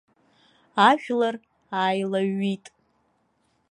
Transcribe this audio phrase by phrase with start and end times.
[0.87, 1.35] Ажәлар
[1.81, 2.65] ааилаҩҩит.